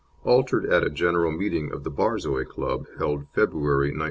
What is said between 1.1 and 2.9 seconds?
meeting of the Borzoi Club,